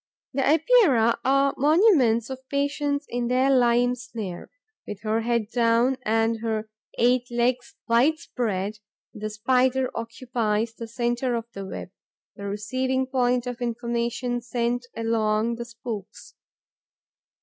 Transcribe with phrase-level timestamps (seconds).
[0.33, 4.49] The Epeirae are monuments of patience in their lime snare.
[4.87, 8.79] With her head down and her eight legs wide spread,
[9.13, 11.91] the Spider occupies the centre of the web,
[12.35, 16.33] the receiving point of the information sent along the spokes.